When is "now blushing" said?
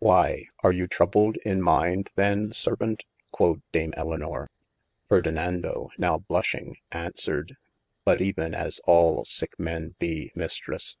5.96-6.76